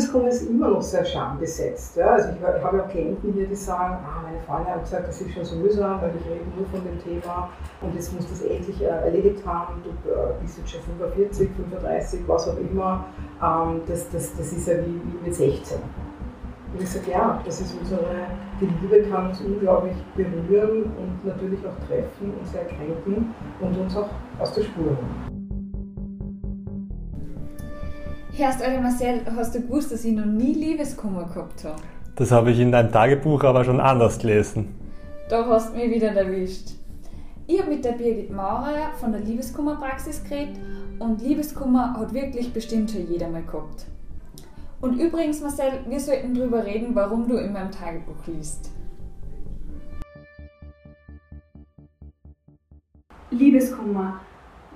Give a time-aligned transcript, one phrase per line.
[0.00, 1.96] Liebeskummer ist immer noch sehr schambesetzt.
[1.96, 2.12] Ja?
[2.12, 5.32] Also ich, habe auch Klienten hier, die sagen, ah, meine Freunde haben gesagt, das ist
[5.32, 7.50] schon so mühsam, weil ich rede nur von dem Thema
[7.82, 9.82] und jetzt muss das endlich äh, erledigt haben.
[9.84, 13.04] Du äh, bist jetzt schon 45, 35, was auch immer.
[13.42, 15.78] Ähm, das, das, das ist ja wie, wie mit 16.
[16.72, 18.00] Und ich sage, ja, das ist unsere,
[18.60, 23.96] die Liebe kann uns unglaublich berühren und natürlich auch treffen und sehr kränken und uns
[23.96, 24.08] auch
[24.38, 24.96] aus der Spur
[28.40, 31.82] Herrst, Alter Marcel, hast du gewusst, dass ich noch nie Liebeskummer gehabt habe?
[32.16, 34.74] Das habe ich in deinem Tagebuch aber schon anders gelesen.
[35.28, 36.70] Da hast du mich wieder erwischt.
[37.46, 40.56] Ich habe mit der Birgit Maurer von der Liebeskummerpraxis geredet
[40.98, 43.84] und Liebeskummer hat wirklich bestimmt schon jeder mal gehabt.
[44.80, 48.70] Und übrigens, Marcel, wir sollten darüber reden, warum du in meinem Tagebuch liest.
[53.30, 54.20] Liebeskummer.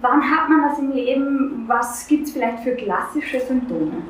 [0.04, 1.64] Wann hat man das im Leben?
[1.66, 4.02] Was gibt es vielleicht für klassische Symptome?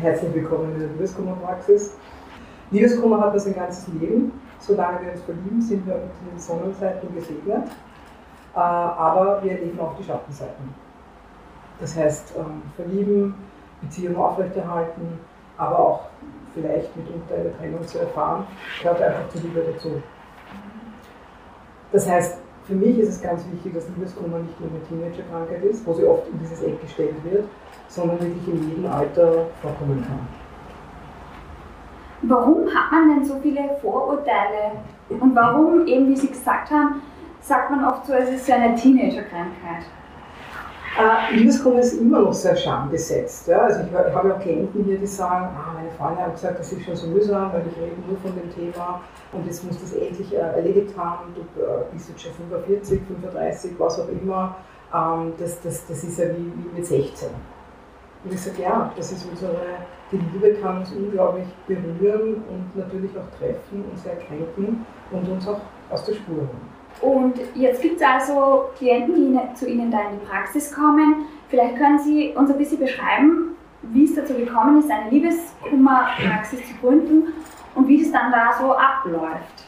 [0.00, 1.96] Herzlich willkommen in der Liebeskummerpraxis.
[2.72, 4.32] Liebeskummer hat das ein ganzes Leben.
[4.58, 7.68] Solange wir uns verlieben, sind wir mit den Sonnenseiten gesegnet.
[8.56, 10.74] Äh, aber wir erleben auch die Schattenseiten.
[11.78, 13.36] Das heißt, ähm, verlieben,
[13.82, 15.20] Beziehung aufrechterhalten,
[15.56, 16.00] aber auch
[16.52, 18.44] vielleicht mitunter eine Trennung zu erfahren,
[18.82, 20.02] gehört einfach zur Liebe dazu.
[21.92, 25.86] Das heißt, für mich ist es ganz wichtig, dass Liebeskummer nicht nur eine Teenagerkrankheit ist,
[25.86, 27.44] wo sie oft in dieses Eck gestellt wird,
[27.88, 30.26] sondern wirklich in jedem Alter vorkommen kann.
[32.22, 34.72] Warum hat man denn so viele Vorurteile?
[35.08, 37.02] Und warum, eben wie Sie gesagt haben,
[37.40, 39.84] sagt man oft so, es ist eine Teenagerkrankheit?
[40.98, 43.48] Äh, Liebeskummer ist immer noch sehr schambesetzt.
[43.48, 43.58] Ja?
[43.58, 46.84] Also ich, habe ja Klienten hier, die sagen, ah, meine Freunde haben gesagt, das ist
[46.86, 49.02] schon so mühsam, weil ich rede nur von dem Thema
[49.32, 51.34] und jetzt muss das endlich äh, erledigt haben.
[51.34, 54.56] Du äh, bist jetzt schon 45, 35, was auch immer.
[54.94, 57.28] Ähm, das, das, das ist ja wie, wie mit 16.
[58.24, 59.54] Und ich sage, ja, das ist unsere,
[60.10, 65.46] die Liebe kann uns unglaublich berühren und natürlich auch treffen und sehr kränken und uns
[65.46, 66.75] auch aus der Spur holen.
[67.00, 71.26] Und jetzt gibt es also Klienten, die zu Ihnen da in die Praxis kommen.
[71.48, 76.74] Vielleicht können Sie uns ein bisschen beschreiben, wie es dazu gekommen ist, eine Liebeskummerpraxis zu
[76.80, 77.32] gründen
[77.74, 79.66] und wie das dann da so abläuft.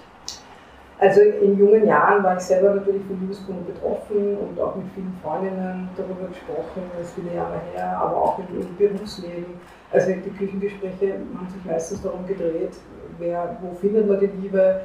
[1.01, 5.17] Also in jungen Jahren war ich selber natürlich von Liebeskummer betroffen und auch mit vielen
[5.23, 9.47] Freundinnen darüber gesprochen, das ist viele Jahre her, aber auch im, Berufsleben.
[9.93, 12.73] Also die Küchengespräche haben sich meistens darum gedreht,
[13.19, 14.81] wer, wo findet man die Liebe,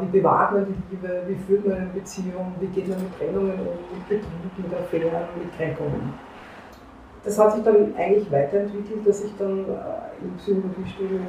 [0.00, 3.58] wie bewahrt man die Liebe, wie führt man eine Beziehung, wie geht man mit Trennungen
[3.58, 6.12] um, mit Betrug, mit Affären, mit Kränkungen.
[7.24, 11.22] Das hat sich dann eigentlich weiterentwickelt, dass ich dann äh, im Psychologiestudium,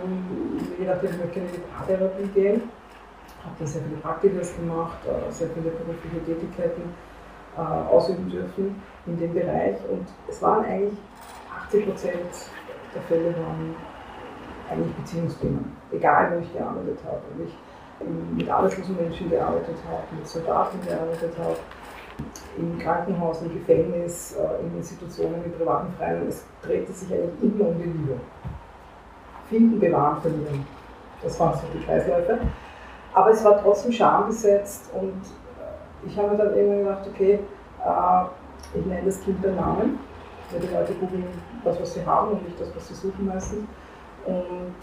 [0.79, 2.61] je nachdem, ich möchte in die Paartherapie gehen,
[3.45, 6.93] habe dann sehr viele Praktikas gemacht, äh, sehr viele berufliche Tätigkeiten
[7.55, 10.97] ausüben dürfen in dem Bereich und es waren eigentlich
[11.67, 12.49] 80 Prozent
[12.93, 13.75] der Fälle waren
[14.69, 17.21] eigentlich Beziehungsthemen, egal wo ich gearbeitet habe.
[17.33, 17.53] Und ich
[18.35, 21.57] mit arbeitslosen Menschen gearbeitet habe, mit Soldaten gearbeitet habe,
[22.57, 26.27] im Krankenhaus, im Gefängnis, äh, in Institutionen, in privaten Freien.
[26.27, 28.19] Es drehte sich eigentlich immer um die Liebe.
[29.49, 30.65] Finden, bewahren, verlieren.
[31.21, 32.39] Das waren so die Kreisläufe.
[33.13, 35.21] Aber es war trotzdem schambesetzt und
[35.59, 37.39] äh, ich habe dann irgendwann gedacht, okay,
[37.85, 39.99] äh, ich nenne das Kind beim Namen,
[40.51, 41.25] weil die Leute googeln
[41.63, 43.65] das, was sie haben und nicht das, was sie suchen meistens.
[44.25, 44.75] Und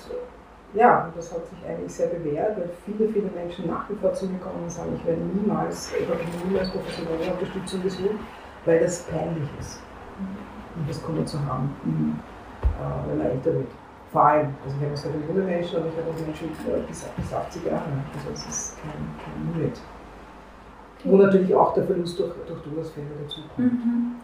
[0.74, 4.26] ja, das hat sich eigentlich sehr bewährt, weil viele, viele Menschen nach wie vor zu
[4.26, 8.20] mir kommen und sagen, ich werde niemals, ich habe niemals professionelle Unterstützung gesucht,
[8.64, 9.82] weil das peinlich ist,
[10.76, 11.74] um das Kummer zu haben,
[12.62, 13.68] äh, wenn man älter wird.
[14.12, 16.50] Vor allem, also ich habe sehr viele junge Menschen, aber ich habe auch Menschen
[16.88, 17.82] bis, bis 80 Jahre,
[18.14, 18.92] also es ist kein,
[19.22, 19.80] kein Limit.
[21.04, 23.58] Wo natürlich auch der Verlust durch, durch Todesfälle dazukommt.
[23.58, 24.16] Mhm.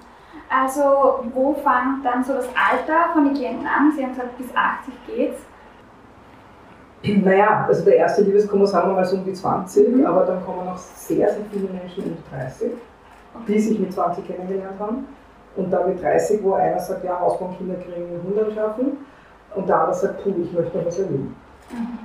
[0.49, 3.93] Also wo fängt dann so das Alter von den Klienten an?
[3.97, 5.41] Sie haben gesagt, bis 80 geht's.
[7.03, 10.07] Naja, also der erste Liebeskummer sagen wir mal so um die 20, mhm.
[10.07, 12.73] aber dann kommen noch sehr, sehr viele Menschen um die 30,
[13.47, 15.07] die sich mit 20 kennengelernt haben.
[15.57, 18.99] Und dann mit 30, wo einer sagt, ja, Hausbaumkinder kriegen 100 schaffen
[19.55, 21.35] und der andere sagt, puh, ich möchte noch was erleben.
[21.71, 21.99] Mhm.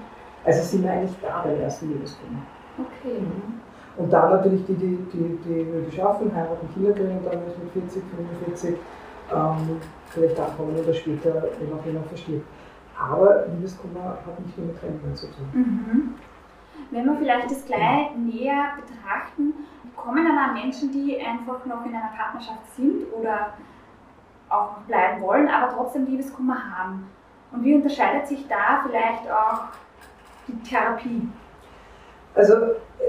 [0.46, 2.42] Also sind wir eigentlich da beim ersten Liebeskummer.
[2.78, 3.20] Okay.
[3.20, 3.60] Mhm.
[3.98, 8.04] Und dann natürlich die, die, die, die die schaffen, heiraten, Kinder kriegen dann mit 40,
[8.46, 8.76] 45
[9.34, 9.78] ähm,
[10.10, 12.46] vielleicht ankommen oder später, wenn auch jemand verstirbt.
[13.10, 15.50] Aber Liebeskummer hat nicht nur mit Trennungen zu tun.
[15.54, 16.14] Mhm.
[16.92, 19.54] Wenn wir vielleicht das gleich näher betrachten,
[19.96, 23.54] kommen dann auch Menschen, die einfach noch in einer Partnerschaft sind oder
[24.50, 27.08] auch noch bleiben wollen, aber trotzdem Liebeskummer haben.
[27.52, 29.64] Und wie unterscheidet sich da vielleicht auch
[30.48, 31.28] die Therapie?
[32.36, 32.56] Also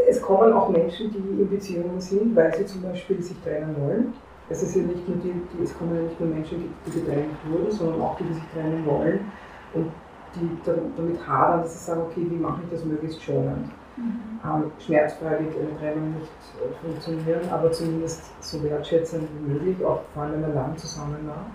[0.09, 4.13] es kommen auch Menschen, die in Beziehungen sind, weil sie zum Beispiel sich trennen wollen.
[4.49, 7.01] Es, ist ja nicht nur die, die, es kommen ja nicht nur Menschen, die, die
[7.01, 9.31] getrennt wurden, sondern auch die, die sich trennen wollen
[9.75, 9.91] und
[10.35, 13.71] die damit hadern, dass sie sagen, okay, wie mache ich das möglichst schonend.
[13.97, 14.41] Mhm.
[14.45, 20.01] Ähm, schmerzfrei wird eine Trennung nicht äh, funktionieren, aber zumindest so wertschätzend wie möglich, auch
[20.15, 21.47] vor allem wenn man lang zusammen war.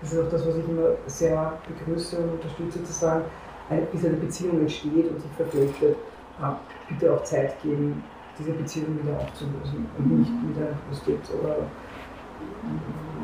[0.00, 3.24] Das ist auch das, was ich immer sehr begrüße und unterstütze, zu sagen,
[3.90, 5.96] bis eine Beziehung entsteht und sich verflechtet,
[6.42, 8.04] äh, bitte auch Zeit geben,
[8.38, 11.56] diese Beziehung wieder aufzulösen und nicht wieder Post-it oder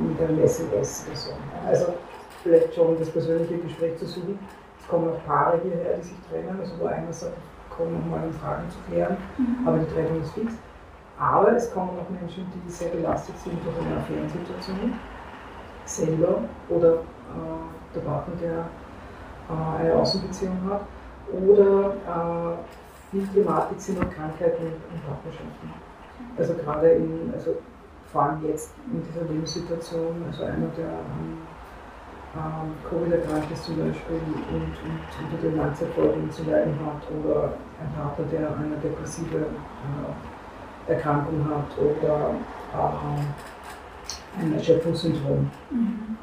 [0.00, 1.30] mit einem SMS oder so.
[1.66, 1.94] Also
[2.42, 4.38] vielleicht schon das persönliche Gespräch zu suchen.
[4.80, 7.36] Es kommen auch Paare hierher, die sich trennen, also wo einer sagt,
[7.70, 9.66] kommen nochmal um Fragen zu klären, mhm.
[9.66, 10.52] aber die Trennung ist fix.
[11.18, 14.94] Aber es kommen auch Menschen, die sehr belastet sind durch eine Affärensituation
[15.84, 20.82] selber oder äh, der Partner, der äh, eine Außenbeziehung hat
[21.32, 25.72] oder äh, viel Thematik sind auch Krankheiten und Partnerschaften.
[26.36, 27.56] Also gerade in, also
[28.10, 31.38] vor allem jetzt in dieser Lebenssituation, also einer, der ähm,
[32.34, 34.74] ähm, Covid erkrankt ist zum Beispiel und, und
[35.20, 41.78] unter den Langzeitfolgen zu leiden hat oder ein Partner, der eine depressive äh, Erkrankung hat
[41.78, 42.34] oder
[42.74, 45.50] äh, ein Erschöpfungssyndrom.
[45.70, 46.16] Mhm.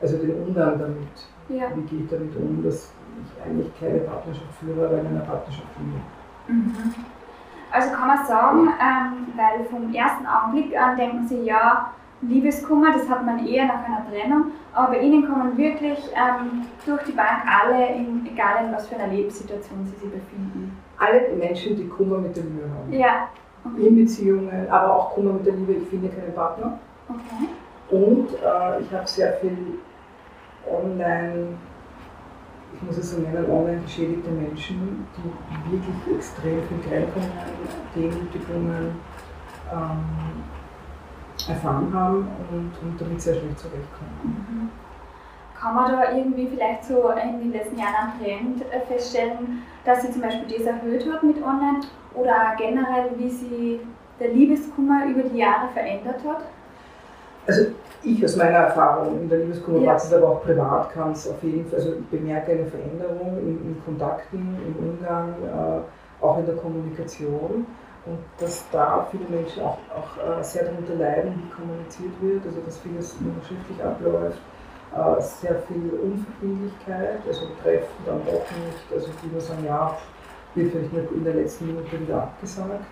[0.00, 1.08] Also den Umgang damit.
[1.48, 1.66] Ja.
[1.74, 2.92] Wie geht damit um, dass
[3.22, 5.94] ich eigentlich keine Partnerschaft führe, aber in einer Partnerschaft bin.
[6.46, 6.94] Mhm.
[7.70, 11.90] Also kann man sagen, ähm, weil vom ersten Augenblick an denken Sie, ja,
[12.28, 17.02] Liebeskummer, das hat man eher nach einer Trennung, aber bei Ihnen kommen wirklich ähm, durch
[17.02, 20.76] die Bank alle, in, egal in was für einer Lebenssituation Sie sich befinden.
[20.98, 22.92] Alle Menschen, die Kummer mit der Mühe haben.
[22.92, 23.28] Ja.
[23.64, 23.86] Okay.
[23.86, 26.78] In Beziehungen, aber auch Kummer mit der Liebe, ich finde keinen Partner.
[27.08, 27.48] Okay.
[27.90, 29.78] Und äh, ich habe sehr viel
[30.70, 31.56] online
[32.74, 37.30] ich muss es so nennen, online geschädigte Menschen, die wirklich extrem viel Kränkungen,
[37.94, 38.96] Demütigungen
[39.72, 40.44] ähm,
[41.48, 44.20] erfahren haben und, und damit sehr schlecht zurechtkommen.
[44.22, 44.70] Mhm.
[45.58, 50.02] Kann man da irgendwie vielleicht so in den letzten Jahren einen Trend äh, feststellen, dass
[50.02, 51.80] sich zum Beispiel das erhöht hat mit online
[52.14, 53.80] oder generell, wie sich
[54.20, 56.44] der Liebeskummer über die Jahre verändert hat?
[57.46, 57.66] Also
[58.02, 60.18] ich aus meiner Erfahrung in der Liebeskummerpraxis, ja.
[60.18, 63.82] aber auch privat kann es auf jeden Fall, also ich bemerke eine Veränderung in, in
[63.84, 67.66] Kontakten, im Umgang, äh, auch in der Kommunikation
[68.06, 72.60] und dass da viele Menschen auch, auch äh, sehr darunter leiden, wie kommuniziert wird, also
[72.60, 74.38] dass vieles nur schriftlich abläuft,
[74.94, 79.96] äh, sehr viel Unverbindlichkeit, also Treffen dann auch nicht, also die nur sagen, ja,
[80.54, 82.84] wird vielleicht nur in der letzten Minute wieder abgesagt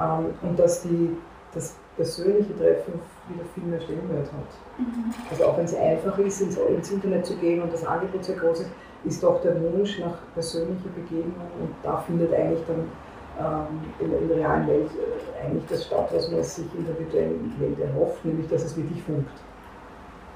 [0.00, 1.16] ähm, und dass die
[1.54, 4.78] das persönliche Treffen wieder viel mehr Stellenwert hat.
[4.78, 5.12] Mhm.
[5.30, 8.36] Also auch wenn es einfach ist, ins, ins, Internet zu gehen und das Angebot sehr
[8.36, 8.70] groß ist,
[9.04, 12.88] ist doch der Wunsch nach persönlicher Begegnung und da findet eigentlich dann
[13.38, 16.98] ähm, in, in, der realen Welt äh, eigentlich das statt, was man sich in der
[16.98, 19.30] virtuellen Welt erhofft, nämlich dass es wirklich funkt.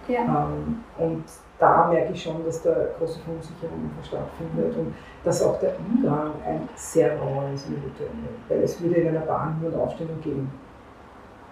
[0.08, 0.20] Ja.
[0.20, 1.24] Ähm, und
[1.58, 4.94] da merke ich schon, dass da große Verunsicherung stattfindet und
[5.24, 8.96] dass auch der Umgang ein sehr rauer ist in der virtuellen Welt, weil es würde
[8.96, 10.50] in einer Bahn nur eine Aufstellung geben.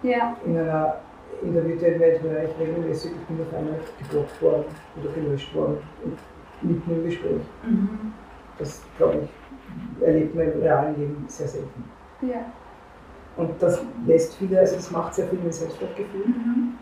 [0.03, 0.35] Ja.
[0.45, 0.95] In einer
[1.41, 4.65] in der virtuellen Welt höre ich regelmäßig, ich bin auf einmal geblockt worden
[4.99, 5.77] oder gelöscht worden,
[6.61, 7.41] mitten im Gespräch.
[7.63, 8.13] Mhm.
[8.59, 9.29] Das, glaube ich,
[10.01, 11.83] erlebt man im realen Leben sehr selten.
[12.21, 12.45] Ja.
[13.37, 16.27] Und das lässt viele, also das macht sehr viel mit Selbstwertgefühl.
[16.27, 16.73] Mhm.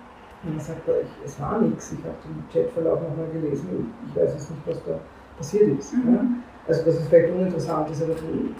[0.43, 0.81] Und man sagt,
[1.25, 4.99] es war nichts, ich habe den Chatverlauf nochmal gelesen ich weiß jetzt nicht, was da
[5.37, 5.93] passiert ist.
[5.93, 6.13] Mhm.
[6.13, 6.21] Ja?
[6.67, 8.53] Also dass es vielleicht uninteressant ist, aber du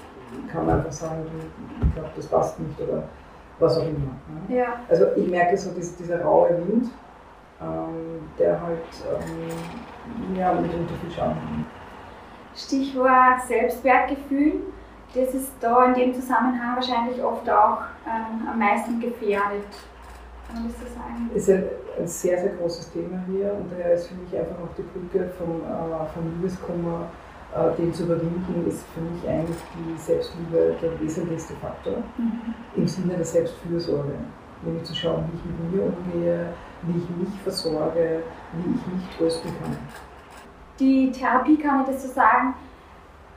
[0.51, 1.23] kann einfach sagen,
[1.81, 3.03] ich glaube, das passt nicht oder
[3.59, 4.15] was auch immer.
[4.49, 4.57] Ne?
[4.57, 4.81] Ja.
[4.89, 6.89] Also ich merke so dies, dieser raue Wind,
[7.61, 11.78] ähm, der halt ähm, ja, mitunter viel Schaden hat.
[12.59, 14.61] Stichwort Selbstwertgefühl,
[15.13, 19.65] das ist da in dem Zusammenhang wahrscheinlich oft auch ähm, am meisten gefährdet.
[20.47, 21.29] Kann man das so sagen?
[21.33, 21.63] Ist ein,
[21.97, 25.29] ein sehr, sehr großes Thema hier und daher ist für mich einfach noch die Brücke
[25.37, 27.07] vom, äh, vom Liebeskummer
[27.55, 32.53] äh, den zu überwinden, ist für mich eigentlich die Selbstliebe der wesentlichste Faktor mhm.
[32.75, 34.13] im Sinne der Selbstfürsorge.
[34.61, 38.21] Nämlich zu schauen, wie ich mit mir umgehe, wie ich mich versorge,
[38.53, 39.77] wie ich mich trösten kann.
[40.79, 42.53] Die Therapie, kann ich das so sagen,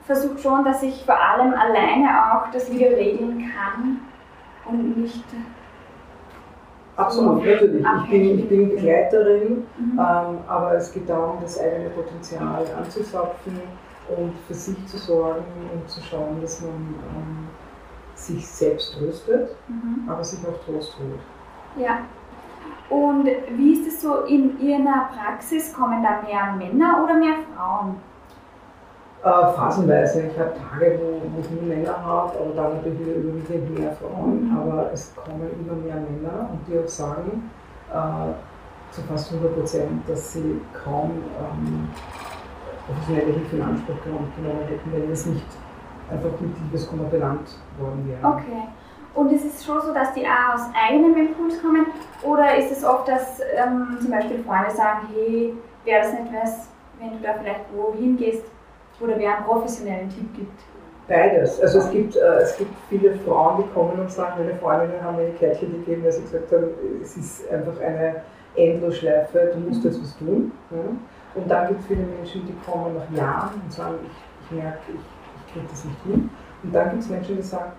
[0.06, 4.00] versucht schon, dass ich vor allem alleine auch das wieder regeln kann
[4.68, 5.24] und nicht.
[6.96, 7.84] Absolut, natürlich.
[8.04, 9.92] Ich bin, ich bin Begleiterin, mhm.
[9.92, 13.60] ähm, aber es geht darum, das eigene Potenzial anzuzapfen
[14.16, 17.48] und für sich zu sorgen und zu schauen, dass man ähm,
[18.14, 20.08] sich selbst tröstet, mhm.
[20.08, 21.82] aber sich auch Trost holt.
[21.82, 22.00] Ja.
[22.90, 25.72] Und wie ist es so in Ihrer Praxis?
[25.72, 27.96] Kommen da mehr Männer oder mehr Frauen?
[29.22, 30.22] Äh, phasenweise.
[30.22, 33.92] Ich habe Tage, wo, wo ich nur Männer habe, aber dann natürlich wieder überwiegend mehr
[33.92, 34.50] Frauen.
[34.50, 34.58] Mhm.
[34.58, 37.50] Aber es kommen immer mehr Männer und die auch sagen,
[37.92, 41.88] äh, zu fast 100 Prozent, dass sie kaum ähm,
[42.86, 44.32] professionelle Hilfe in Anspruch genommen
[44.68, 45.46] hätten, wenn es nicht
[46.10, 47.48] einfach mit Liebeskummer benannt
[47.78, 48.34] worden wäre.
[48.34, 48.68] Okay.
[49.14, 51.86] Und ist es schon so, dass die auch aus eigenem Impuls kommen?
[52.22, 55.54] Oder ist es oft, dass ähm, zum Beispiel Freunde sagen, hey,
[55.84, 58.44] wäre das nicht was, wenn du da vielleicht wohin gehst,
[59.00, 60.60] oder wer einen professionellen Tipp gibt?
[61.08, 61.60] Beides.
[61.60, 65.16] Also es gibt, äh, es gibt viele Frauen, die kommen und sagen, meine Freundinnen haben
[65.16, 66.68] mir eine Kärtchen gegeben, weil sie gesagt haben,
[67.02, 68.22] es ist einfach eine
[68.54, 70.52] Endlosschleife, du musst jetzt was tun.
[70.70, 70.78] Ja?
[71.34, 74.78] Und dann gibt es viele Menschen, die kommen nach Jahren und sagen, ich, ich merke,
[74.88, 76.30] ich, ich kriege das nicht hin.
[76.62, 77.72] Und dann gibt es Menschen, die sagen,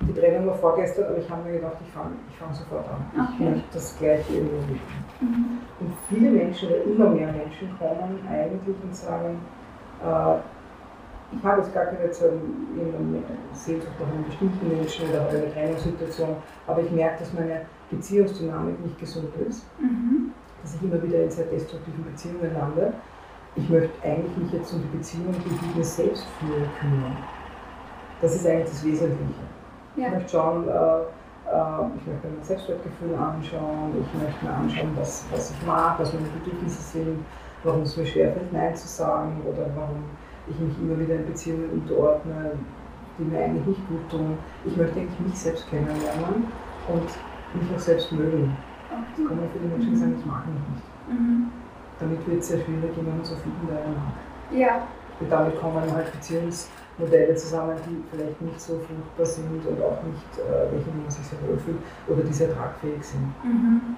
[0.00, 3.04] die Trennung war vorgestern, aber ich habe mir gedacht, ich fange ich fang sofort an.
[3.12, 3.32] Okay.
[3.32, 4.80] Ich möchte das gleiche irgendwo leben.
[5.20, 5.58] Mhm.
[5.80, 9.38] Und viele Menschen, oder immer mehr Menschen kommen eigentlich und sagen,
[10.02, 10.36] äh,
[11.32, 12.12] ich habe jetzt gar keine
[13.52, 18.98] Sehnsucht nach einem bestimmten Menschen oder eine Trennungssituation, aber ich merke, dass meine Beziehungsdynamik nicht
[18.98, 20.32] gesund ist, mhm.
[20.62, 22.94] dass ich immer wieder in sehr destruktiven Beziehungen lande.
[23.54, 27.16] Ich möchte eigentlich mich jetzt um die Beziehung, die ich mir selbst führe, kümmern.
[28.20, 29.59] Das ist eigentlich das Wesentliche.
[29.96, 30.06] Ja.
[30.06, 34.90] Ich möchte schauen, äh, äh, ich möchte mir mein Selbstwertgefühl anschauen, ich möchte mir anschauen,
[34.96, 37.24] was, was ich mag, was meine Bedürfnisse sind,
[37.64, 40.04] warum es mir schwerfällt, Nein zu sagen oder warum
[40.48, 42.52] ich mich immer wieder in Beziehungen unterordne,
[43.18, 44.38] die mir eigentlich nicht gut tun.
[44.64, 46.46] Ich möchte eigentlich mich selbst kennenlernen
[46.88, 47.08] und
[47.54, 48.56] mich auch selbst mögen.
[49.12, 51.20] Es kommen viele Menschen, die sagen, ich mag mich nicht.
[51.20, 51.50] Mhm.
[51.98, 54.58] Damit wird es sehr schwierig, jemanden zu finden, der einen mag.
[54.58, 54.86] Ja.
[55.20, 56.12] Und damit kommen halt
[57.00, 61.24] Beziehungsmodelle zusammen, die vielleicht nicht so fruchtbar sind und auch nicht, äh, welche man sich
[61.26, 61.78] sehr wohlfühlt
[62.08, 63.32] oder die sehr tragfähig sind.
[63.42, 63.96] Mhm.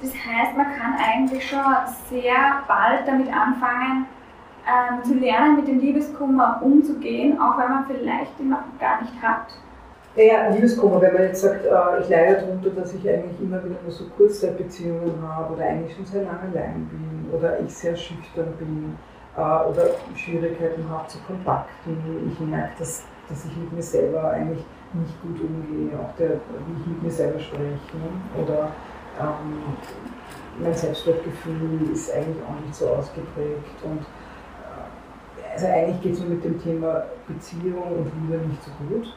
[0.00, 1.60] Das heißt, man kann eigentlich schon
[2.08, 4.06] sehr bald damit anfangen,
[4.66, 9.14] ähm, zu lernen, mit dem Liebeskummer umzugehen, auch wenn man vielleicht ihn noch gar nicht
[9.20, 9.46] hat.
[10.14, 13.76] Naja, Liebeskummer, wenn man jetzt sagt, äh, ich leide darunter, dass ich eigentlich immer wieder
[13.82, 18.52] nur so Kurzzeitbeziehungen habe oder eigentlich schon sehr lange allein bin oder ich sehr schüchtern
[18.58, 18.96] bin
[19.38, 22.32] oder Schwierigkeiten habe zu Kontakten.
[22.32, 26.80] Ich merke, dass, dass ich mit mir selber eigentlich nicht gut umgehe, auch der, wie
[26.80, 27.62] ich mit mir selber spreche.
[27.62, 28.42] Ne?
[28.42, 28.70] Oder
[29.20, 29.74] ähm,
[30.60, 33.82] mein Selbstwertgefühl ist eigentlich auch nicht so ausgeprägt.
[33.84, 34.04] Und
[35.52, 39.12] also eigentlich geht es mir mit dem Thema Beziehung und Liebe nicht so gut.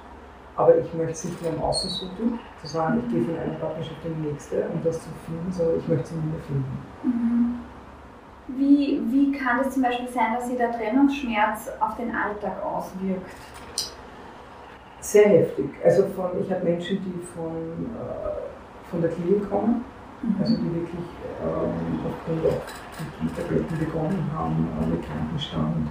[0.56, 3.54] Aber ich möchte es nicht mehr im Außen suchen, zu sagen, ich gehe von einer
[3.60, 6.78] Partnerschaft in die nächste, um das zu finden, sondern ich möchte es in mir finden.
[7.04, 7.71] Mhm.
[8.48, 13.30] Wie, wie kann es zum Beispiel sein, dass sich der Trennungsschmerz auf den Alltag auswirkt?
[15.00, 15.70] Sehr heftig.
[15.84, 19.84] Also von, ich habe Menschen, die von, äh, von der Klinik kommen,
[20.22, 20.36] mhm.
[20.40, 21.08] also die wirklich
[21.42, 25.88] ähm, aufgrund auch mit Tabletten begonnen haben, äh, mit Krankenstand,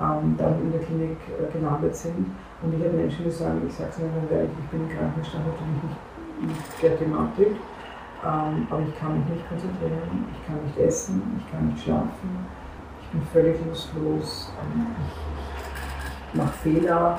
[0.00, 2.26] ähm, dann in der Klinik äh, gelandet sind.
[2.62, 5.46] Und ich habe Menschen, die sagen, ich sage es Ihnen, weil ich bin im Krankenstand
[5.46, 5.96] natürlich nicht
[6.42, 7.56] mit der Thematik,
[8.24, 12.46] ähm, aber ich kann mich nicht konzentrieren, ich kann nicht essen, ich kann nicht schlafen,
[13.02, 17.18] ich bin völlig lustlos, ähm, ich, mache Fehler,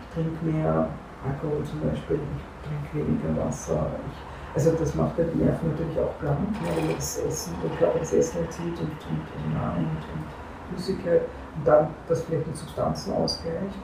[0.00, 0.88] ich trinke mehr
[1.26, 3.86] Alkohol zum Beispiel, ich trinke weniger Wasser.
[4.08, 7.54] Ich, also das macht die Nerven natürlich auch blank, man das Essen,
[8.00, 10.24] das Essen entzieht und, und, und, und
[10.68, 11.22] Flüssigkeit
[11.56, 13.74] und dann das vielleicht mit Substanzen ausgleicht.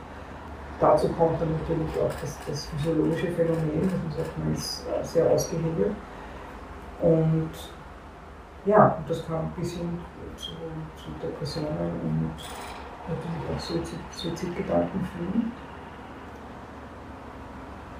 [0.78, 5.04] Dazu kommt dann natürlich auch das, das physiologische Phänomen, dass man sagt, man ist äh,
[5.04, 5.92] sehr ausgehebelt.
[7.02, 7.50] Und
[8.66, 9.98] ja, das kann bis hin
[10.36, 10.50] zu,
[10.96, 12.34] zu Depressionen und
[13.08, 15.52] natürlich auch Suizid, Suizidgedanken führen.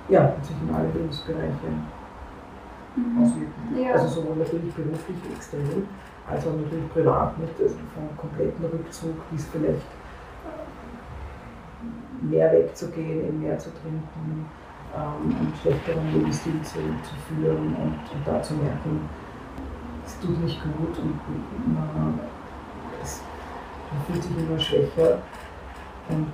[0.09, 1.71] Ja, und sich in alle Lebensbereiche
[2.97, 3.23] mhm.
[3.23, 3.79] auswirken.
[3.81, 3.93] Ja.
[3.93, 5.87] Also sowohl natürlich beruflich extrem,
[6.29, 9.85] also natürlich privat mit also vom kompletten Rückzug bis vielleicht äh,
[12.27, 14.47] mehr wegzugehen, mehr zu trinken,
[14.97, 19.09] ähm, einen schlechteren Lebensstil zu, zu führen und, und da zu merken,
[20.05, 22.21] es tut nicht gut und man,
[23.03, 23.23] es,
[23.93, 25.19] man fühlt sich immer schwächer
[26.09, 26.33] und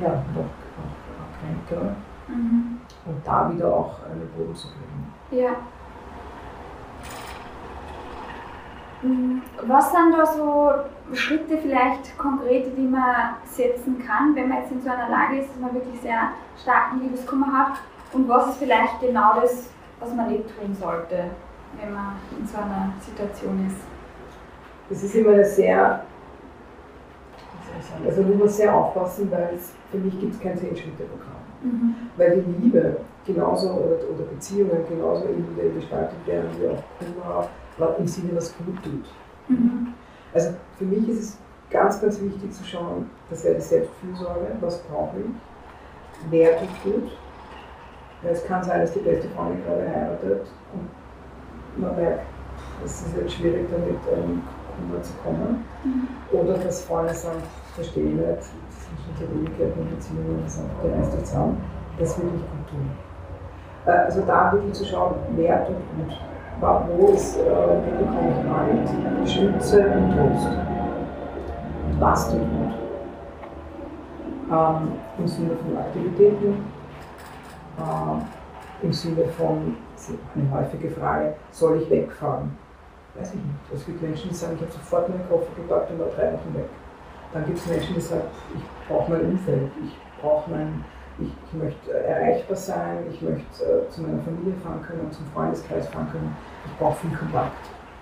[0.00, 1.96] ja, noch, auch, kränker.
[2.28, 2.80] Mhm.
[3.06, 5.42] Und da wieder auch eine Boden zu kriegen.
[5.42, 5.56] Ja.
[9.66, 10.72] Was sind da so
[11.14, 15.50] Schritte vielleicht konkrete, die man setzen kann, wenn man jetzt in so einer Lage ist,
[15.50, 16.30] dass man wirklich sehr
[16.60, 17.78] starken Liebeskummer hat?
[18.12, 19.70] Und was ist vielleicht genau das,
[20.00, 21.24] was man nicht tun sollte,
[21.80, 23.76] wenn man in so einer Situation ist?
[24.88, 26.04] Das ist immer eine sehr,
[28.06, 31.34] also man muss sehr aufpassen, weil es, für mich gibt es kein Zehn-Schritte-Programm.
[31.62, 31.94] Mhm.
[32.16, 37.48] Weil die Liebe genauso oder, oder Beziehungen genauso individuell gestaltet werden wie auch Kummer
[37.98, 39.04] im Sinne, was gut tut.
[39.48, 39.94] Mhm.
[40.32, 41.38] Also für mich ist es
[41.70, 47.10] ganz, ganz wichtig zu schauen, das wäre die Selbstfürsorge, was brauche ich, wer tut gut.
[48.22, 52.22] Es kann sein, dass die beste Freundin gerade heiratet und man merkt,
[52.84, 53.98] es ist jetzt schwierig damit,
[54.74, 55.64] Kummer zu kommen.
[55.84, 56.08] Mhm.
[56.32, 57.42] Oder dass Freunde sagen,
[57.74, 61.62] verstehe ich nicht, das sind schon die Ewigkeiten und Beziehungen, das ist der erste zusammen,
[61.98, 62.90] das wirklich gut tun.
[63.86, 66.16] Äh, also da wirklich zu schauen, wer tut gut,
[66.64, 67.06] äh, wo
[67.98, 70.48] bekomme ich Halt, Stütze und Trost.
[71.98, 72.74] Was tut gut.
[74.50, 76.64] Ähm, Im Sinne von Aktivitäten,
[77.78, 79.76] äh, im Sinne von,
[80.34, 82.56] eine häufige Frage, soll ich wegfahren?
[83.14, 83.72] Weiß ich nicht.
[83.72, 86.54] Es gibt Menschen, die sagen, ich habe sofort meinen Koffer gepackt und war drei Wochen
[86.54, 86.68] weg.
[87.32, 88.22] Dann gibt es Menschen, die sagen,
[88.54, 90.84] ich brauche mein Umfeld, ich brauche mein,
[91.18, 95.88] ich, ich, möchte erreichbar sein, ich möchte äh, zu meiner Familie fahren können, zum Freundeskreis
[95.88, 97.52] fahren können, ich brauche viel Kontakt.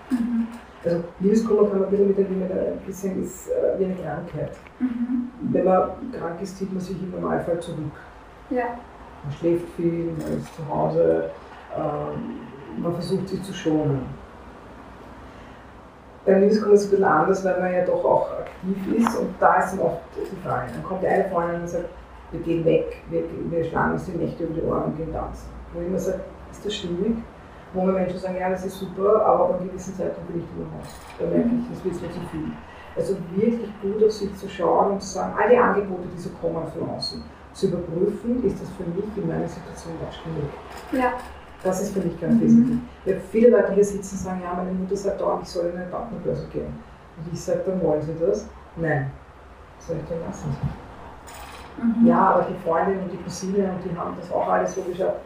[0.09, 0.47] Mhm.
[0.83, 4.51] Also Liebeskummer kann man ein bisschen mit dem ein bisschen ist äh, wie eine Krankheit.
[4.79, 5.29] Mhm.
[5.51, 7.91] Wenn man krank ist, zieht man sich im Normalfall zurück.
[8.49, 8.65] Ja.
[9.23, 11.29] Man schläft viel, man ist zu Hause,
[11.75, 14.05] äh, man versucht sich zu schonen.
[16.25, 19.35] Beim Liebeskummer ist es ein bisschen anders, weil man ja doch auch aktiv ist und
[19.39, 20.71] da ist dann oft die Frage.
[20.73, 21.89] Dann kommt eine Freundin und sagt,
[22.33, 25.47] wir gehen weg, wir, wir schlagen uns die Nächte über die Ohren und gehen tanzen.
[25.73, 26.21] Wo ich immer sage,
[26.51, 27.17] ist das stimmig?
[27.73, 30.45] Wo mir Menschen sagen, ja, das ist super, aber ab einer gewissen Zeitpunkt bin ich
[30.45, 30.93] Haus.
[31.17, 32.51] Da merke ich, das wird mir zu viel.
[32.95, 36.29] Also wirklich gut auf sich zu schauen und zu sagen, all die Angebote, die so
[36.41, 37.23] kommen von außen,
[37.53, 40.49] zu überprüfen, ist das für mich in meiner Situation auch stimmig.
[40.91, 41.13] Ja.
[41.63, 42.41] Das ist für mich ganz mhm.
[42.41, 42.79] wesentlich.
[43.05, 45.77] Weil viele Leute hier sitzen und sagen, ja, meine Mutter sagt dauernd, ich soll in
[45.77, 46.73] eine Partnerbörse gehen.
[47.17, 48.47] Und ich sage, dann wollen sie das?
[48.75, 49.09] Nein.
[49.79, 50.55] Soll ich dann lassen?
[51.77, 52.07] Mhm.
[52.07, 55.21] Ja, aber die Freundin und die Cousine und die haben das auch alles so geschafft.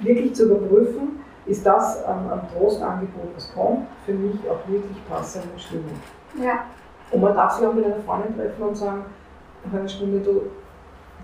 [0.00, 5.44] Wirklich zu überprüfen, ist das am, am Trostangebot, was kommt, für mich auch wirklich passend
[5.52, 5.92] und stimmig.
[6.40, 6.64] Ja.
[7.10, 9.04] Und man darf sich auch mit einer Freundin treffen und sagen,
[9.64, 10.42] nach einer Stunde, du,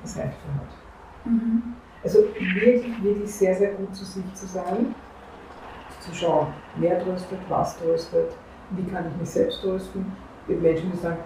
[0.03, 1.35] das reicht für heute.
[1.37, 1.75] Mhm.
[2.03, 4.95] Also wirklich, wirklich sehr, sehr gut zu sich zu sein,
[6.01, 8.33] zu schauen, wer tröstet, was tröstet,
[8.71, 10.13] wie kann ich mich selbst trösten.
[10.47, 11.19] Gibt Menschen, die sagen,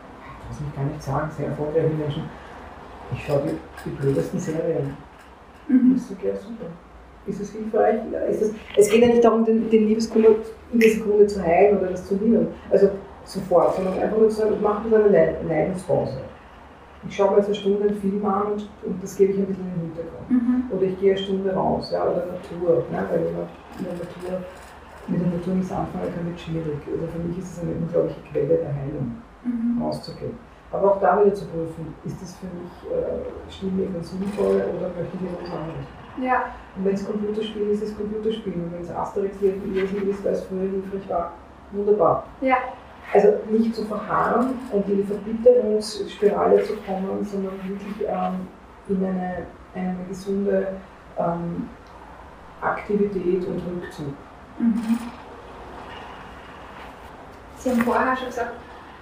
[0.48, 2.22] das muss ich gar nicht sagen, sehr erfolgreiche Menschen,
[3.12, 4.96] ich schaue die, die blödesten Serien.
[5.68, 5.94] Mhm.
[5.94, 6.66] Das ist okay, super.
[7.26, 8.00] Ist es hilfreich?
[8.30, 10.28] Ist es, es geht ja nicht darum, den, den Liebeskummer
[10.72, 12.48] in der Sekunde zu heilen oder das zu lindern.
[12.70, 12.90] Also
[13.24, 16.18] sofort, sondern einfach nur zu sagen, ich mache eine Leidenspause.
[17.08, 19.46] Ich schaue mir jetzt eine Stunde einen Film an und, und das gebe ich ein
[19.46, 20.30] bisschen in den Hintergrund.
[20.30, 20.64] Mhm.
[20.70, 24.44] Oder ich gehe eine Stunde raus, ja, oder Natur, ne, weil jemand in der Natur,
[25.08, 26.78] mit der Natur nichts anfangen kann, wird schwierig.
[26.92, 29.82] Also für mich ist es eine unglaubliche Quelle der Heilung, mhm.
[29.82, 30.49] rauszugehen.
[30.72, 34.88] Aber auch da wieder zu prüfen, ist das für mich äh, stimmig und sinnvoll oder
[34.96, 35.86] möchte ich etwas anderes?
[36.22, 36.44] Ja.
[36.76, 38.54] Und wenn es Computerspiel ist, ist es Computerspiel.
[38.54, 41.32] Und wenn es Asterix lesen ist, weil es früher hilfreich war,
[41.72, 42.24] wunderbar.
[42.40, 42.56] Ja.
[43.12, 48.46] Also nicht zu verharren und in die Verbitterungsspirale zu kommen, sondern wirklich ähm,
[48.88, 50.68] in eine, eine gesunde
[51.18, 51.68] ähm,
[52.60, 54.14] Aktivität und Rückzug.
[54.58, 54.98] Mhm.
[57.56, 58.52] Sie haben vorher schon gesagt,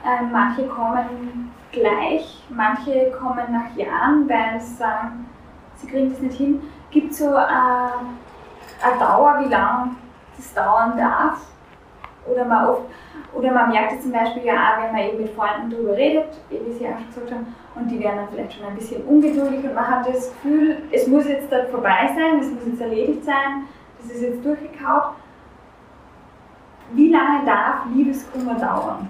[0.05, 5.27] äh, manche kommen gleich, manche kommen nach Jahren, weil sie sagen,
[5.77, 6.63] sie kriegen das nicht hin.
[6.91, 9.91] Gibt es so äh, eine Dauer, wie lange
[10.37, 11.41] das dauern darf?
[12.31, 12.83] Oder man, oft,
[13.33, 16.29] oder man merkt es zum Beispiel ja auch, wenn man eben mit Freunden darüber redet,
[16.51, 19.65] wie Sie auch schon gesagt haben, und die werden dann vielleicht schon ein bisschen ungeduldig
[19.65, 23.25] und man hat das Gefühl, es muss jetzt dann vorbei sein, es muss jetzt erledigt
[23.25, 23.65] sein,
[24.01, 25.15] das ist jetzt durchgekaut.
[26.93, 29.09] Wie lange darf Liebeskummer dauern?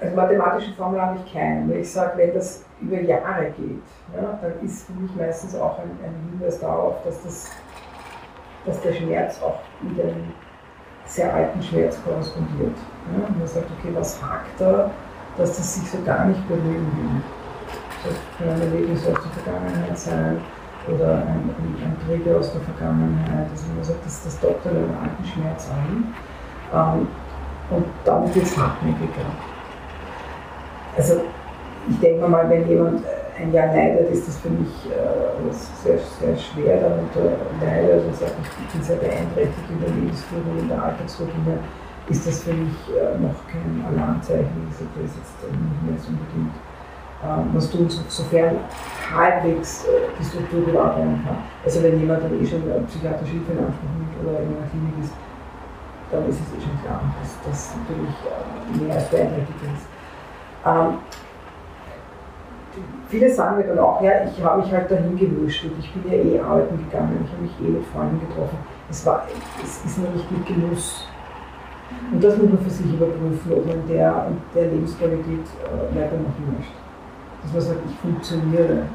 [0.00, 1.68] Also mathematische Formel habe ich keine.
[1.68, 3.82] Wenn ich sage, wenn das über Jahre geht,
[4.14, 7.50] ja, dann ist für mich meistens auch ein, ein Hinweis darauf, dass, das,
[8.66, 10.32] dass der Schmerz auch mit einem
[11.06, 12.76] sehr alten Schmerz korrespondiert.
[13.12, 13.26] Ja.
[13.26, 14.90] Und man sagt, okay, was hakt da,
[15.38, 17.22] dass das sich so gar nicht beruhigen will.
[18.04, 20.40] Das kann eine Erlebnis aus der Vergangenheit sein
[20.88, 23.48] oder ein, ein, ein Trigger aus der Vergangenheit.
[23.50, 26.14] Also man sagt, das, das dockt einen alten Schmerz an.
[26.72, 27.08] Ähm,
[27.70, 29.55] und dann wird es hartnäckiger.
[30.96, 31.20] Also
[31.88, 35.98] ich denke mal, wenn jemand äh, ein Jahr leidet, ist das für mich äh, sehr,
[35.98, 40.82] sehr schwer darunter leidet und sagt, ich bin sehr beeinträchtigt in der Lebensführung, in der
[40.82, 41.58] Alltagsroutine,
[42.08, 44.56] ist das für mich äh, noch kein Alarmzeichen.
[44.70, 46.56] Ich sage, das ist jetzt nicht mehr so unbedingt
[47.24, 48.56] ähm, was tun, sofern
[49.12, 51.38] halbwegs äh, die Struktur bewahrt werden kann.
[51.64, 54.96] Also wenn jemand dann eh schon psychiatrische Hilfe in Anspruch nimmt oder in einer Klinik
[55.00, 55.12] ist,
[56.10, 58.16] dann ist es eh schon klar, dass das natürlich
[58.80, 59.95] mehr als beeinträchtigt ist.
[60.66, 60.98] Ähm,
[63.08, 66.18] viele sagen mir dann auch, ja, ich habe mich halt dahin gewurschtelt, ich bin ja
[66.18, 68.58] eh arbeiten gegangen, ich habe mich eh mit Freunden getroffen.
[68.90, 69.24] Es, war,
[69.62, 71.08] es ist nicht mit Genuss.
[72.12, 76.74] Und das muss man für sich überprüfen, ob man der, der Lebensqualität äh, weitermachen möchte.
[77.42, 78.86] Dass man sagt, ich funktioniere.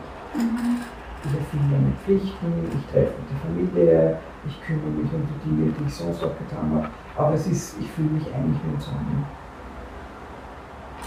[1.23, 5.85] Ich erfülle meine Pflichten, ich treffe die Familie, ich kümmere mich um die Dinge, die
[5.85, 6.87] ich sonst auch getan habe.
[7.15, 9.40] Aber es ist, ich fühle mich eigentlich nur zu Hause.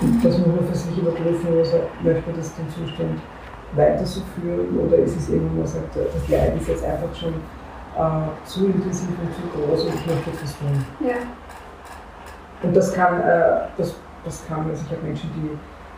[0.00, 3.20] Das muss man für sich überprüfen, sagt, möchte man das den Zustand
[3.72, 7.34] weiter so führen oder ist es irgendwo, man sagt, das Leid ist jetzt einfach schon
[7.34, 10.84] äh, zu intensiv und zu groß und ich möchte etwas tun.
[11.00, 11.14] Ja.
[12.62, 15.50] Und das kann, äh, das, das kann, also ich habe Menschen, die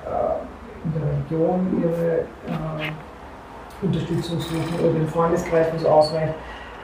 [0.06, 6.34] äh, in der Religion ihre äh, Unterstützung suchen oder im Freundeskreis, wo es ausreicht,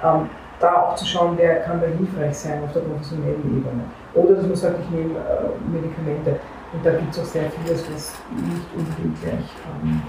[0.04, 0.28] ähm,
[0.60, 3.84] da auch zu schauen, wer kann da hilfreich sein auf der professionellen Ebene.
[4.14, 6.38] Oder dass man sagt, ich nehme äh, Medikamente.
[6.72, 10.02] Und da gibt es auch sehr vieles, was nicht unbedingt gleich ähm,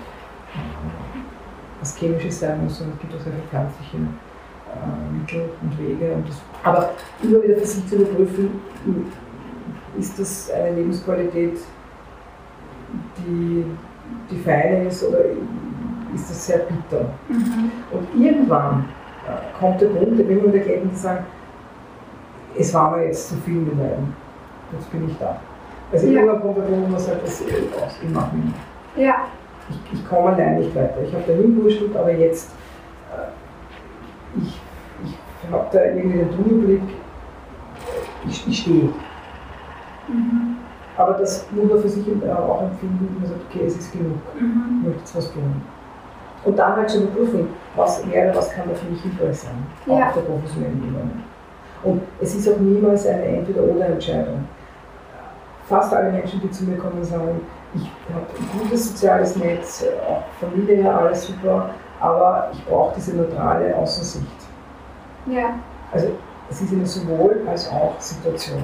[0.54, 1.20] äh,
[1.80, 6.14] was Chemisches sein muss, sondern es gibt auch sehr viele pflanzliche äh, Mittel und Wege.
[6.14, 8.62] Und das, aber immer wieder für sich zu überprüfen,
[10.00, 11.60] ist das eine Lebensqualität,
[13.18, 13.66] die,
[14.32, 15.20] die fein ist oder
[16.16, 17.10] ist das sehr bitter?
[17.28, 17.72] Mhm.
[17.92, 18.86] Und irgendwann
[19.28, 21.26] äh, kommt der Punkt, da will man die sagen,
[22.58, 24.16] es war mir jetzt zu viel mit Leiden.
[24.72, 25.40] Jetzt bin ich da.
[25.94, 26.26] Also Ja.
[26.26, 28.48] der Punkt, wo man sagt, das ich mache nicht
[28.96, 29.06] mehr.
[29.08, 29.16] Ja.
[29.70, 30.98] Ich, ich komme allein nicht weiter.
[31.08, 32.52] Ich habe da hingewurschtelt, aber jetzt,
[33.16, 34.60] äh, ich,
[35.06, 36.82] ich habe da irgendwie den Tunnelblick,
[38.28, 38.90] ich, ich stehe.
[40.08, 40.58] Mhm.
[40.98, 44.42] Aber das muss man für sich auch empfinden, man sagt, okay, es ist genug, ich
[44.42, 44.82] Mhm.
[44.84, 45.62] möchte jetzt was tun.
[46.46, 49.52] Und dann halt zu überprüfen, was wäre, was kann da für mich hilfreich sein,
[49.88, 50.08] auch Ja.
[50.08, 51.12] auf der professionellen Ebene.
[51.84, 54.46] Und es ist auch niemals eine Entweder-Oder-Entscheidung.
[55.74, 57.42] Fast alle Menschen, die zu mir kommen, sagen,
[57.74, 63.76] ich habe ein gutes soziales Netz, auch Familie, alles super, aber ich brauche diese neutrale
[63.76, 64.28] Außensicht.
[65.26, 65.56] Ja.
[65.92, 66.10] Also
[66.52, 68.62] es ist eine sowohl als auch Situation.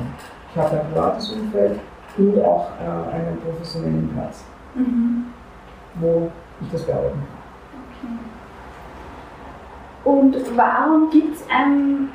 [0.51, 1.79] Ich habe ein privates Umfeld
[2.19, 4.43] und auch äh, einen professionellen Platz,
[4.75, 5.25] Mhm.
[5.95, 6.29] wo
[6.61, 7.23] ich das bearbeiten
[8.01, 8.19] kann.
[10.13, 12.09] Und warum gibt es ähm,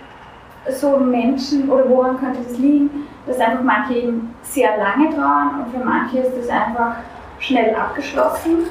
[0.71, 5.71] so Menschen oder woran könnte das liegen, dass einfach manche eben sehr lange trauern und
[5.73, 6.97] für manche ist das einfach
[7.39, 8.67] schnell abgeschlossen?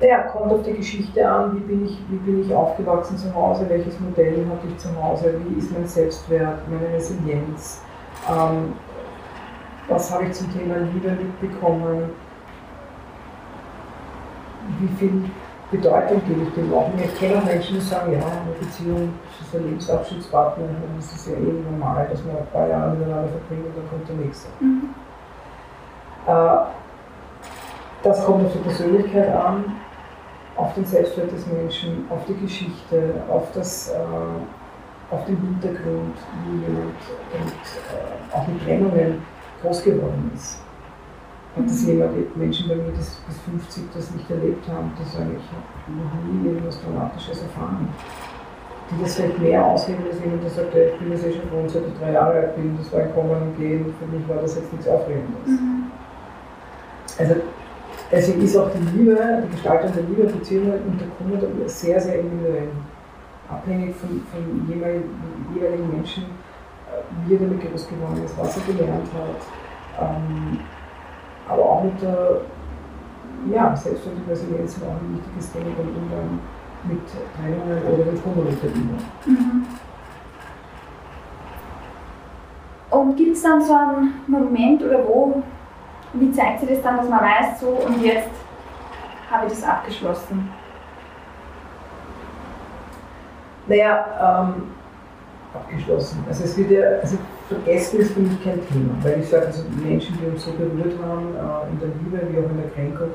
[0.00, 3.68] Ja, kommt auf die Geschichte an, wie bin, ich, wie bin ich aufgewachsen zu Hause,
[3.68, 7.82] welches Modell hatte ich zu Hause, wie ist mein Selbstwert, meine Resilienz,
[8.28, 8.72] ähm,
[9.88, 12.10] was habe ich zum Thema Liebe mitbekommen,
[14.80, 15.24] wie viel
[15.72, 16.90] Bedeutung gebe ich dem auch.
[16.96, 21.28] Ich kenne auch Menschen, die sagen, ja, eine Beziehung ist ein Lebensabschnittspartner, und das ist
[21.28, 24.48] ja eh normal, dass man ein paar Jahre miteinander verbringt und dann kommt der nächste.
[24.60, 24.94] Mhm.
[26.26, 26.58] Äh,
[28.04, 29.64] Das kommt auf die Persönlichkeit an,
[30.56, 36.62] auf den Selbstwert des Menschen, auf die Geschichte, auf, das, äh, auf den Hintergrund, wie
[36.62, 37.00] jemand
[37.32, 39.22] und, äh, auch mit Trennungen
[39.62, 40.60] groß geworden ist.
[41.54, 45.36] Hat das jemand, Menschen bei mir, die bis 50 das nicht erlebt haben, die sagen,
[45.36, 47.88] ich habe noch nie irgendwas Dramatisches erfahren.
[48.90, 51.70] Die das vielleicht mehr ausheben als jemand, der sagt, ich bin das eh schon gewohnt,
[51.70, 54.36] seit ich drei Jahre alt bin, das war ein Kommen und Gehen, für mich war
[54.36, 55.46] das jetzt nichts Aufregendes.
[55.46, 55.92] Mhm.
[57.18, 57.34] Also
[58.10, 62.68] deswegen ist auch die Liebe, die Gestaltung der Liebe, Beziehungen unter Kummer sehr, sehr individuell.
[63.50, 65.10] Abhängig von, von jeweiligen,
[65.54, 66.24] jeweiligen Menschen,
[66.88, 70.16] äh, wie er damit groß geworden ist, was er gelernt hat.
[70.16, 70.58] Ähm,
[71.52, 72.40] aber auch mit der
[73.52, 76.38] ja, selbstständigen Resilienz auch ein wichtiges Thema beim Umgang
[76.84, 77.00] mit
[77.36, 78.94] Trennungen oder mit Liebe.
[79.26, 79.66] Mhm.
[82.90, 85.42] Und gibt es dann so einen Moment oder wo,
[86.12, 88.28] wie zeigt sich das dann, dass man weiß, so und jetzt
[89.30, 90.50] habe ich das abgeschlossen?
[93.66, 94.72] Naja, ähm,
[95.54, 96.24] abgeschlossen.
[96.28, 97.16] Also es wird ja, also
[97.52, 100.94] vergessen ist für mich kein Thema, weil ich sage, also Menschen, die uns so berührt
[101.02, 103.08] haben, äh, in der Liebe wie auch in der Kränkung,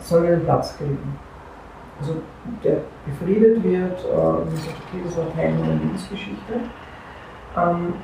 [0.00, 1.18] sollen einen Platz kriegen.
[2.00, 2.16] Also
[2.64, 6.54] der befriedet wird, äh, und man sagt, okay, das war Teil meiner Lebensgeschichte.
[7.56, 7.94] Ähm,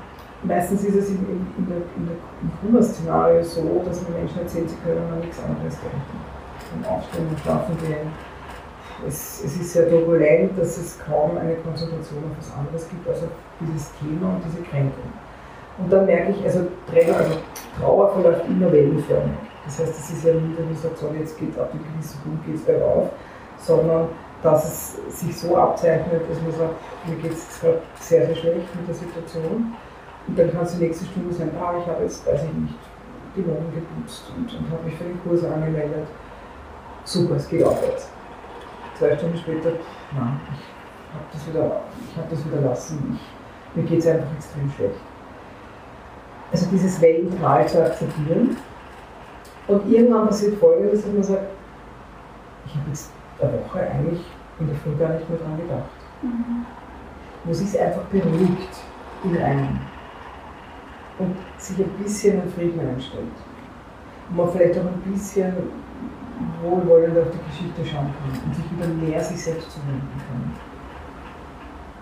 [0.42, 4.40] meistens ist es in, in, in der, in der, im Kummer-Szenario so, dass man Menschen
[4.40, 6.18] erzählt, sie können an nichts anderes denken.
[6.74, 8.12] Und aufstehen und schlafen gehen.
[9.06, 13.22] Es, es ist sehr turbulent, dass es kaum eine Konzentration auf was anderes gibt, als
[13.22, 15.08] auf dieses Thema und diese Kränkung.
[15.78, 17.36] Und dann merke ich, also also
[17.78, 19.36] Trauer verläuft immer wellenförmig.
[19.64, 22.46] Das heißt, es ist ja nie, dass sagt, so jetzt geht ab dem gewissen Punkt
[22.46, 23.10] geht es bergauf,
[23.58, 24.08] sondern
[24.42, 26.74] dass es sich so abzeichnet, dass man sagt,
[27.06, 29.74] mir geht es jetzt gerade sehr, sehr schlecht mit der Situation.
[30.26, 32.74] Und dann kann es die nächste Stunde sein, ah, ich habe jetzt, weiß ich nicht,
[33.36, 36.06] die Wohnung geputzt und, und habe mich für den Kurs angemeldet.
[37.04, 38.08] Super, es geht aufwärts.
[38.98, 39.70] Zwei Stunden später,
[40.14, 43.18] nein, ich habe das wieder, ich habe das wieder lassen.
[43.74, 45.00] Ich, mir geht es einfach extrem schlecht.
[46.50, 48.56] Also dieses Wellental zu akzeptieren.
[49.66, 51.46] Und irgendwann passiert folgendes, dass man sagt,
[52.66, 54.20] ich habe jetzt eine Woche eigentlich
[54.60, 55.90] in der Früh gar nicht mehr dran gedacht.
[56.22, 56.66] Mhm.
[57.44, 58.80] Wo sich es einfach beruhigt
[59.24, 59.78] in einem
[61.18, 63.26] und sich ein bisschen in Frieden einstellt.
[64.30, 65.52] wo man vielleicht auch ein bisschen
[66.62, 70.54] wohlwollend auf die Geschichte schauen kann und sich wieder mehr sich selbst zuwenden kann.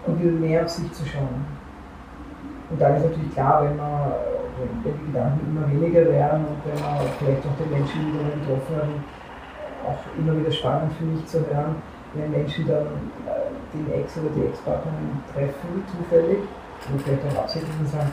[0.06, 1.46] Und wieder mehr auf sich zu schauen.
[2.68, 4.12] Und dann ist natürlich klar, wenn, man,
[4.58, 8.32] wenn die Gedanken immer weniger werden und wenn man vielleicht auch den Menschen, die man
[8.40, 8.92] getroffen hat,
[9.86, 11.76] auch immer wieder spannend für mich zu hören,
[12.14, 12.86] wenn Menschen dann
[13.26, 16.38] äh, den Ex oder die Ex-Partnerin treffen, zufällig,
[16.90, 18.10] und vielleicht auch absichtlich und sagen,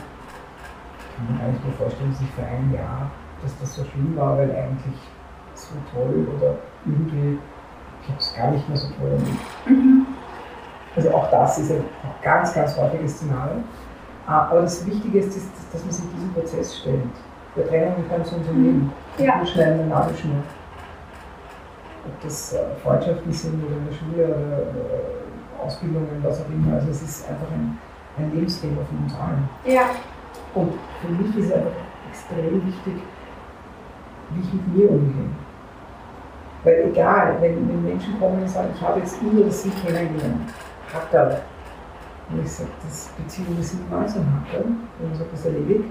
[1.16, 4.38] kann man eigentlich mir vorstellen, dass ich für ein Jahr, dass das so schlimm war,
[4.38, 4.98] weil eigentlich
[5.54, 7.38] so toll oder irgendwie,
[8.02, 9.18] ich habe es gar nicht mehr so toll.
[9.68, 10.08] Mhm.
[10.96, 11.84] Also auch das ist ein
[12.22, 13.64] ganz, ganz häufiges Szenario.
[14.26, 15.38] Ah, aber das Wichtige ist,
[15.72, 17.04] dass man sich diesen Prozess stellt.
[17.56, 18.92] Der Trennung kann so Unternehmen.
[19.18, 19.24] Mhm.
[19.24, 19.46] Ja.
[19.46, 20.44] Schnell eine Nabelschnur.
[22.06, 26.76] Ob das äh, Freundschaften sind oder in der Schule oder äh, Ausbildungen, was auch immer.
[26.76, 27.78] Also es ist einfach ein,
[28.18, 29.50] ein Lebensthema von uns allen.
[29.66, 29.84] Ja.
[30.56, 31.72] Und für mich ist einfach
[32.10, 33.02] extrem wichtig,
[34.32, 35.30] wie ich mit mir umgehe.
[36.64, 40.50] Weil egal, wenn, wenn Menschen kommen und sagen, ich habe jetzt immer das Sie kennengelernt,
[40.94, 41.42] hat er.
[42.34, 44.66] Und ich sage, das Beziehung ist niemals ein Hacker.
[44.66, 45.86] Und man sagt, das ist erledigt,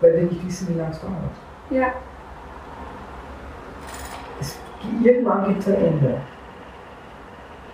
[0.00, 1.12] weil wir nicht wissen, wie lange es dauert.
[1.70, 1.92] Ja.
[4.40, 4.56] Es,
[5.02, 6.20] irgendwann gibt es ein Ende.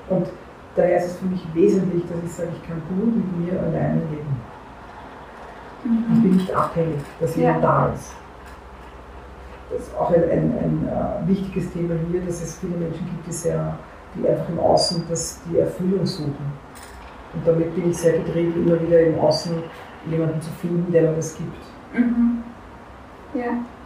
[0.08, 0.28] Und
[0.74, 4.00] daher ist es für mich wesentlich, dass ich sage, ich kann gut mit mir alleine
[4.10, 4.40] leben.
[5.84, 6.14] Mhm.
[6.14, 7.70] Ich bin nicht abhängig, dass jemand ja.
[7.70, 8.12] da ist.
[9.70, 13.26] Das ist auch ein, ein, ein uh, wichtiges Thema hier, dass es viele Menschen gibt,
[13.26, 13.76] die, sehr,
[14.14, 16.52] die einfach im Außen das, die Erfüllung suchen.
[17.34, 19.62] Und damit bin ich sehr getrieben, immer wieder im Außen
[20.10, 21.56] jemanden zu finden, der mir das gibt.
[21.92, 22.42] Mhm.
[23.34, 23.44] Ja.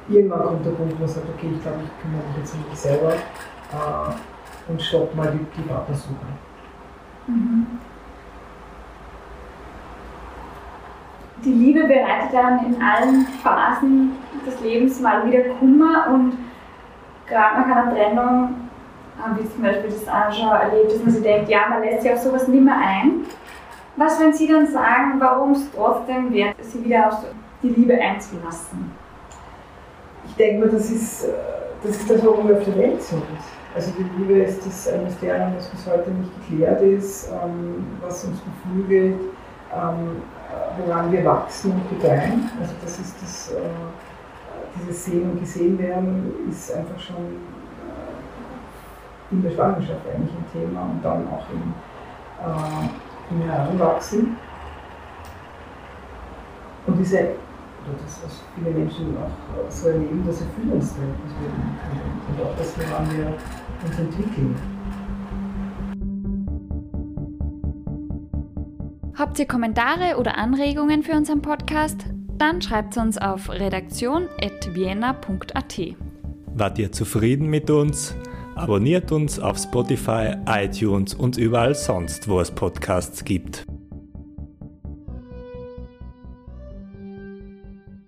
[0.08, 2.68] Irgendwann kommt der Punkt, wo man sagt, okay, ich glaube, ich kümmere mich jetzt um
[2.68, 6.14] mich selber äh, und stopp mal die, die Partnersuche.
[7.26, 7.66] Mhm.
[11.44, 14.12] Die Liebe bereitet dann in allen Phasen
[14.44, 16.32] des Lebens mal wieder Kummer und
[17.28, 18.67] gerade nach einer Trennung
[19.37, 22.18] wie zum Beispiel das schon erlebt, dass man sich denkt, ja, man lässt sich auf
[22.18, 23.24] sowas nicht mehr ein.
[23.96, 27.24] Was würden Sie dann sagen, warum es trotzdem wert ist, sich wieder auf
[27.62, 28.92] die Liebe einzulassen?
[30.26, 31.33] Ich denke mal, das ist, äh,
[31.83, 33.22] das ist das, warum wir auf der Welt sind.
[33.74, 38.24] Also die Liebe ist das ein Mysterium, das bis heute nicht geklärt ist, ähm, was
[38.24, 39.20] uns beflügelt,
[39.74, 40.22] ähm,
[40.78, 42.48] woran wir wachsen und gedeihen.
[42.61, 43.61] Also das ist das, äh,
[44.81, 47.16] dieses Sehen und Gesehen werden ist einfach schon
[49.30, 51.74] in der Schwangerschaft eigentlich ein Thema und dann auch im,
[52.40, 52.88] äh,
[53.30, 54.36] im Heranwachsen.
[56.86, 59.30] Und diese, das, was viele Menschen auch
[59.70, 61.14] so erleben, das erfüllt uns dann,
[62.28, 63.34] und auch das, woran wir
[63.84, 64.54] uns entwickeln.
[69.14, 72.06] Habt ihr Kommentare oder Anregungen für unseren Podcast?
[72.38, 75.80] Dann schreibt uns auf redaktion.vienna.at.
[76.54, 78.14] Wart ihr zufrieden mit uns?
[78.58, 83.67] Abonniert uns auf Spotify, iTunes und überall sonst, wo es Podcasts gibt.